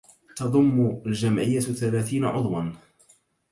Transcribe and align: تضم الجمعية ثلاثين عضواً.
تضم 0.37 1.01
الجمعية 1.05 1.59
ثلاثين 1.59 2.25
عضواً. 2.25 2.73